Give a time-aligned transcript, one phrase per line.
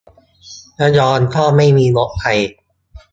[0.79, 2.23] ระยองก็ไม่มีรถไฟ